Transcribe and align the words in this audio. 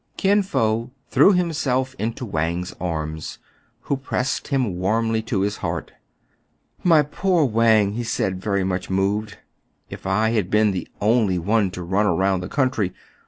Kin 0.17 0.41
Fo 0.41 0.89
threw 1.11 1.31
himself 1.33 1.93
into 1.99 2.25
Wang's 2.25 2.73
arms, 2.81 3.37
who 3.81 3.95
pressed 3.95 4.47
him 4.47 4.79
warmly 4.79 5.21
to 5.21 5.41
his 5.41 5.57
heart." 5.57 5.91
My 6.91 7.03
poor 7.03 7.45
Wang!" 7.45 7.91
he 7.93 8.03
said, 8.03 8.41
very 8.41 8.63
much 8.63 8.89
moved, 8.89 9.37
if 9.91 10.07
I 10.07 10.31
had 10.31 10.49
been 10.49 10.71
the 10.71 10.87
only 10.99 11.37
one 11.37 11.69
to 11.69 11.83
run 11.83 12.07
about 12.07 12.41
the 12.41 12.49
country 12.49 12.95